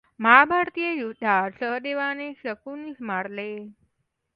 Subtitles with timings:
[0.19, 3.51] महाभारतीय युद्धात सहदेवाने शकुनीस मारले.